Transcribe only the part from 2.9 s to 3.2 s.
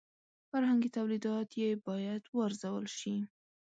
شي.